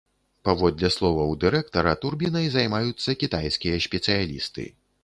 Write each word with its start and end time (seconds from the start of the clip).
Паводле 0.47 0.89
словаў 0.95 1.35
дырэктара, 1.43 1.93
турбінай 2.07 2.51
займаюцца 2.57 3.17
кітайскія 3.27 3.75
спецыялісты. 3.89 4.71